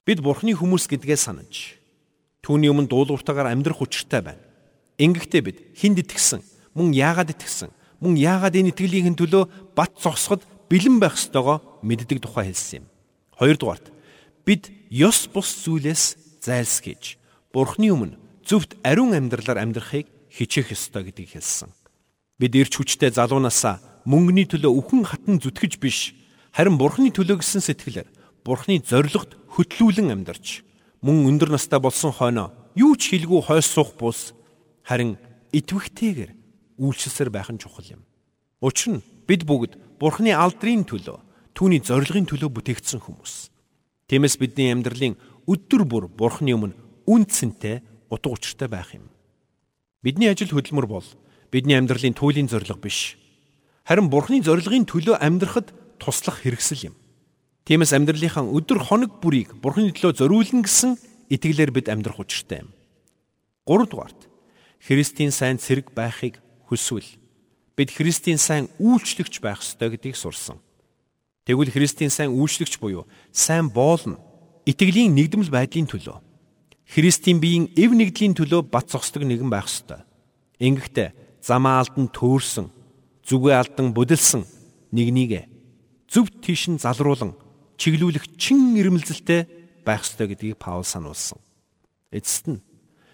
[0.03, 1.79] Бид Бурхны хүмүүс гэдгээ санаж
[2.43, 4.43] түүний өмнө дуулууртаагаар амьдрах учиртай байна.
[4.99, 6.43] Ингэхдээ бид хинд итгэсэн,
[6.75, 7.71] мөн яагаад итгэсэн,
[8.03, 12.85] мөн яагаад энэ итгэлийн төлөө бат зогсоход бэлэн байх ёстойгоо мэддэг тухай хэлсэн юм.
[13.39, 13.87] Хоёрдугаарт
[14.43, 17.21] бид ёс бус зүйлээс зайлсхийж
[17.53, 21.69] Бурхны өмнө зөвхт ариун амьдралаар амьдрахыг хичээх ёстой гэдгийг хэлсэн.
[22.39, 26.15] Бид ирч хүчтэй залуунаасаа мөнгөний төлөө үхэн хатан зүтгэж биш
[26.55, 28.09] харин бурхны төлөө гэсэн сэтгэлээр
[28.41, 30.65] бурхны зоригт хөтлүүлэн амьдарч
[31.05, 34.33] мөн өндөр настай болсон хойноо юу ч хийлгүй хойс суух бус
[34.81, 35.21] харин
[35.53, 36.31] итвэхтэйгэр
[36.81, 38.01] үйлчлсээр байх нь чухал юм.
[38.61, 41.19] Учир нь бид бүгд бурхны алдрын төлөө
[41.53, 43.51] түүний зорилгын төлөө бүтээгдсэн хүмүүс.
[44.09, 49.07] Тиймээс бидний амьдралын өдөр бүр бурхны өмнө үндсэнтэй утга учиртай байх юм.
[50.03, 51.07] Бидний ажил хөдөлмөр бол
[51.51, 53.15] бидний амьдралын туйлын зорилго биш.
[53.87, 56.95] Харин Бурхны зорилгын төлөө амьдрахад туслах хэрэгсэл юм.
[57.65, 60.99] Тиймээс амьдралынхаа өдөр хоног бүрийг Бурхны төлөө зориулна гэсэн
[61.31, 62.69] итгэлээр бид амьдрах учиртай юм.
[63.65, 64.27] 3 дугаарт
[64.81, 67.05] Христийн сайн цэрэг байхыг хүсвэл
[67.77, 70.57] бид Христийн сайн үйлчлэгч байх ёстой гэдгийг сурсан.
[71.45, 74.19] Тэгвэл Христийн сайн үйлчлэгч буюу сайн боол нь
[74.65, 76.30] итгэлийн нэгдмэл байдлын төлөө
[76.91, 80.03] Христийн биеийн эв нэгдлийн төлөө бат зогсдог нэгэн байх ёстой.
[80.59, 82.67] Ингэхдээ замаа алдан төөрсөн,
[83.23, 84.43] зүгээ алдан бүдэлсэн
[84.91, 85.47] нэгнийг
[86.11, 87.39] зөв тийш нь залруулан
[87.79, 89.47] чиглүүлэх чин ирмэлзэлтэй
[89.87, 91.39] байх ёстой гэдгийг Паул сануулсан.
[92.11, 92.59] Эцэст нь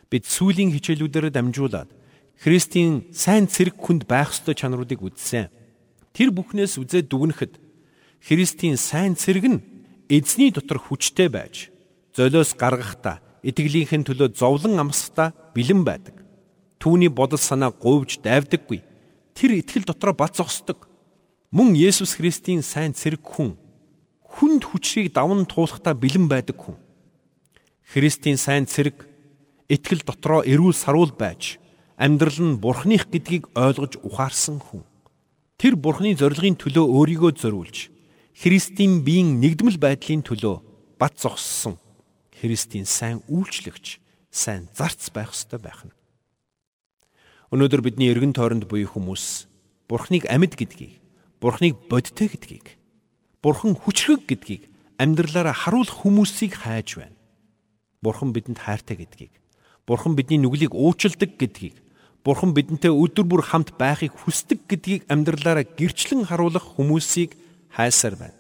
[0.10, 1.94] бид сүлийн хичээлүүдээр дамжуулаад
[2.42, 5.54] Христийн сайн цэрэг хүнд байх ёстой чанаруудыг үзсэн.
[6.18, 7.62] Тэр бүхнээс үзээд дүгнэхэд
[8.26, 9.62] Христийн сайн цэрэг нь
[10.10, 11.70] эзний дотор хүчтэй байж
[12.18, 16.15] золиос гаргахдаа итгэлийнхэн төлөө зовлон амсахдаа бэлэн байдаг.
[16.82, 18.82] Түүний бодол санаа говьж дайвдаггүй.
[19.34, 20.88] Тэр итгэл дотроо бат зогсдог.
[21.52, 23.58] Мөн Есүс Христийн сайн цэрэг хүн
[24.38, 26.78] хүнд хүчийг даван туулахдаа бэлэн байдаг хүн.
[27.82, 29.08] Христийн сайн цэрэг
[29.65, 31.58] итгэл дотроо эрүүл саруул байж
[31.97, 34.86] амьдрал нь бурхных гэдгийг ойлгож ухаарсан хүн.
[35.58, 37.89] Тэр бурхны зорилгын төлөө өөрийгөө зориулж
[38.38, 40.62] Христийн биеийн нэгдмэл байдлын төлөө
[41.02, 41.82] бат зогссон
[42.38, 43.97] Христийн сайн үйлчлэгч,
[44.30, 45.93] сайн зарц байх ёстой байх нь.
[47.50, 49.50] Өнөөдөр бидний эргэн тойронд буй хүмүүс
[49.89, 51.02] Бурхныг амьд гэдгийг,
[51.41, 52.78] Бурхныг бодтой гэдгийг,
[53.41, 54.67] Бурхан хүчрэг гэдгийг
[55.00, 57.15] амьдралаараа харуулах хүмүүсийг хайж байна.
[58.04, 59.32] Бурхан бидэнд хайртай гэдгийг,
[59.88, 61.80] Бурхан бидний нүглийг уучилдаг гэдгийг,
[62.28, 67.39] Бурхан бидэнтэй өдөр бүр хамт байхыг хүсдэг гэдгийг амьдралаараа гэрчлэн харуулах хүмүүсийг
[67.71, 68.38] хайсаар байна.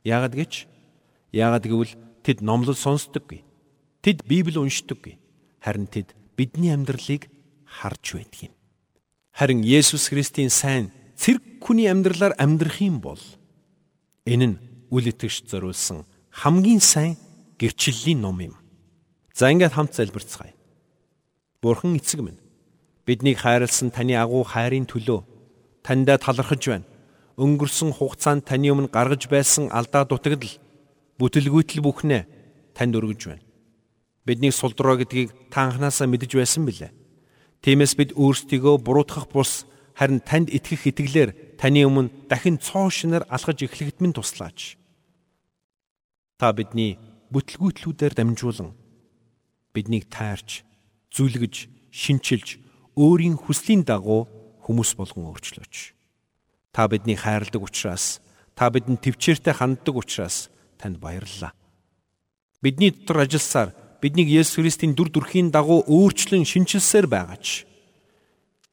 [0.00, 0.64] Яагад гэж?
[1.36, 1.92] Яагад гэвэл
[2.28, 3.40] Тэд номлол сонсдоггүй.
[4.04, 5.16] Тэд Библийг уншдаггүй.
[5.64, 7.24] Харин тэд бидний амьдралыг
[7.64, 8.54] харж байдаг юм.
[9.32, 13.16] Харин Есүс Христийн сайн цэрэг хүний амьдралаар амьдрах юм бол
[14.28, 14.56] энэ нь
[14.92, 17.16] үл итгэж зориулсан хамгийн сайн
[17.56, 18.60] гэрчлэлийн ном юм.
[19.32, 20.52] За ингээд хамт залбирцгаая.
[21.64, 22.44] Бурхан эцэг минь
[23.08, 25.24] биднийг хайрлсан таны агуу хайрын төлөө
[25.80, 26.84] таньдаа талархаж байна.
[27.40, 30.60] Өнгөрсөн хугацаанд таны өмнө гаргаж байсан алдаа дутагдал
[31.18, 32.22] бүтэлгүйтэл бүхнээ
[32.74, 33.44] танд өргөж байна.
[34.24, 36.94] Бидний сулдроо гэдгийг та анханасаа мэдэж байсан билээ.
[37.62, 39.66] Тиймээс бид өөрсдийгөө буруутгах бус
[39.98, 44.78] харин танд итгэх итгэлээр таны өмнө дахин цоо шинээр алхаж эхлэхэд минь туслаач.
[46.38, 47.02] Та бидний
[47.34, 48.78] бүтэлгүйтлүүдээр дамжуулан
[49.74, 50.62] биднийг таарч,
[51.10, 52.62] зүлгэж, шинчилж,
[52.94, 54.30] өөрийн хүслийн дагуу
[54.62, 55.74] хүмүүс болгон өөрчлөөч.
[56.70, 58.22] Та биднийг хайрладаг учраас,
[58.54, 61.52] та бидэнд төвчээртэй ханддаг учраас танд баярлалаа.
[62.62, 67.66] Бидний дотор ажилласаар биднийг Есүс Христийн дүр төрхийн дагуу өөрчлөн шинчилсээр байгаач.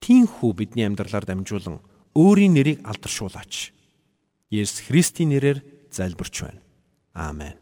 [0.05, 1.81] тийхүү бидний амьдралаар дамжуулан
[2.13, 3.73] өөрийн нэрийг алдаршуулаач.
[4.53, 6.61] Есүс Христийн нэрээр залбирч байна.
[7.17, 7.57] Аамен.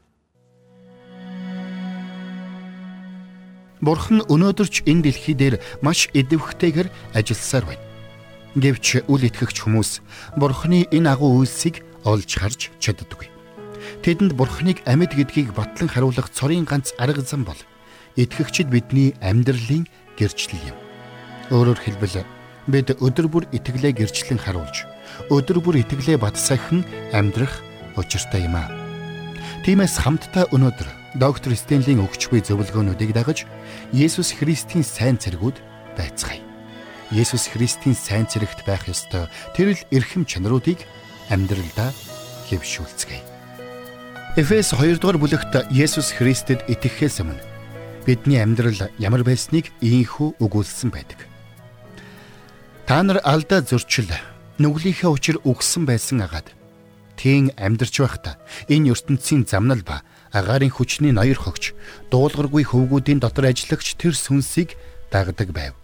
[3.80, 7.84] Бурхан өнөөдөр ч энэ дэлхий дээр маш идэвхтэйгээр ажилласаар байна.
[8.60, 9.92] Гэвч үл итгэгч хүмүүс
[10.40, 13.33] Бурханы энэ агуу үйлсийг олж харж чаддаггүй.
[14.04, 17.58] Тэдэнд Бурханыг амьд гэдгийг батлан харуулах цорын ганц арга зам бол
[18.16, 20.78] итгэгчид бидний амьдралын гэрчлэл юм.
[21.52, 22.26] Өөрөөр хэлбэл
[22.68, 24.88] бид өдөр бүр итгэлээ гэрчлэн харуулж,
[25.28, 27.60] өдөр бүр итгэлээ бат сахин амьдрах
[28.00, 28.72] учиртай юм аа.
[29.68, 33.46] Тиймээс хамтдаа өнөөдөр доктор Стенлийн өгч буй зөвлөгөөнүүдийг дагаж
[33.92, 35.60] Есүс Христийн сайн цэргүүд
[36.00, 36.42] байцгаая.
[37.12, 40.82] Есүс Христийн сайн цэрэгт байх ёстой тэрл эрхэм чанаруудыг
[41.30, 41.94] амьдралдаа
[42.50, 43.33] хэвшүүлцгээе.
[44.34, 47.38] Эфес 2 дугаар бүлэгт Есүс Христэд итгэхээс өмнө
[48.02, 51.22] бидний амьдрал ямар байсныг ийхүү өгүүлсэн байдаг.
[52.90, 54.10] Та нар алдаа зөрчил
[54.58, 56.50] нүглийнхээ учир үгсэн байсан агаад
[57.14, 58.42] тийм амьдарч байхдаа
[58.74, 60.02] энэ ертөнцийн замнал ба
[60.34, 61.78] агаарын хүчний ноёр хогч
[62.10, 64.74] дуулгаргүй хөвгүүдийн дотор ажиллагч тэр сүнсийг
[65.14, 65.78] дагдаг байв.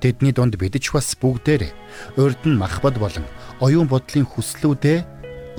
[0.00, 1.68] Тэдний дунд бидж бас бүгдээр
[2.16, 3.28] урд нь махбод болон
[3.60, 5.04] оюун бодлын хүслүүдээ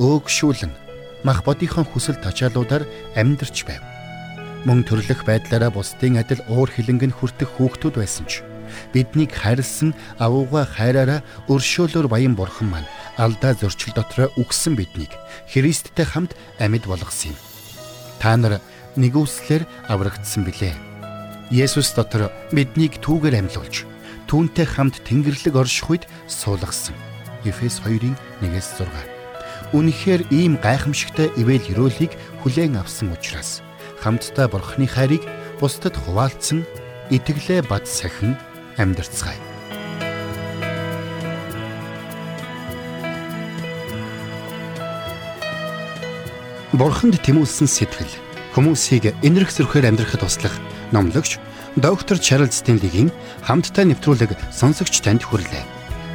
[0.01, 0.84] өөгшүүлэн
[1.25, 2.85] мах бодийнхын хүсэл тачаалуудаар
[3.17, 3.81] амьдарч байв.
[4.69, 8.45] Мөн төрлөх байдлаараа бусдын адил уур хилэнг нь хүртэх хүүхдүүд байсан ч
[8.93, 15.13] биднийг хайрлсан авууга хайраараа өршөөлөөр баян бурхан маань алдаа зөрчил дотроо үгсэн биднийг
[15.49, 17.37] Христтэй хамт амьд болгосон юм
[18.19, 18.59] та нар
[18.97, 20.73] нэгүслэр аврагдсан билээ.
[21.53, 23.85] Есүс дотор биднийг түүгээр амьлуулж
[24.25, 26.97] түүнтэй хамт Тэнгэрлэг орших үед суулгасан.
[27.45, 29.14] Эфес 2-ын 1-6.
[29.75, 33.59] Үнэхээр ийм гайхамшигтай ивэл өрөөлийг хүлээн авсан учраас
[33.99, 35.27] хамтдаа Бурхны хайрыг
[35.59, 36.63] бусдад хуваалцсан
[37.11, 38.39] итгэлээ бат сахин
[38.79, 39.35] амьдарцгаая.
[46.71, 48.15] Бурханд тэмүүлсэн сэтгэл
[48.55, 50.55] хүмүүсийг энэрх зөрхөөр амьдрахад туслах
[50.95, 51.35] номлогч
[51.75, 53.11] доктор Чарлз Стенлигийн
[53.43, 55.67] хамттай нэвтрүүлэг сонсогч танд хүрлээ.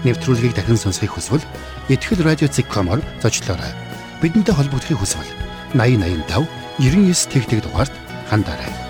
[0.09, 1.45] Нэвтрүүлгийг дахин сонсохыг хүсвэл
[1.91, 3.75] ихтгэл радиоцик.com-оор зочлоорой.
[4.23, 5.27] Бидэнтэй холбогдохыг хүсвэл
[5.75, 6.47] 8085
[6.79, 7.95] 99 тэгтэг дугаард
[8.31, 8.90] хандаарай.